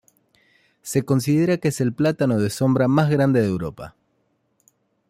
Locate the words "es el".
1.67-1.93